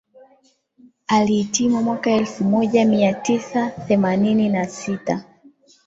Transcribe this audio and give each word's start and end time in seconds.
Alihitimu 1.07 1.83
mwaka 1.83 2.11
elfu 2.11 2.43
moja 2.43 2.85
mia 2.85 3.13
tisa 3.13 3.69
themanini 3.69 4.49
na 4.49 4.67
sita 4.67 5.25